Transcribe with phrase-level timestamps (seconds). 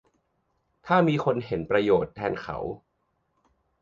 [0.85, 2.57] ถ้ามีคนเห็นประโยชน์แทนเขา